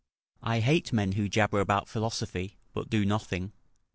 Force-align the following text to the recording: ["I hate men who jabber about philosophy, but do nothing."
["I 0.41 0.61
hate 0.61 0.91
men 0.91 1.11
who 1.11 1.29
jabber 1.29 1.59
about 1.59 1.87
philosophy, 1.87 2.57
but 2.73 2.89
do 2.89 3.05
nothing." 3.05 3.51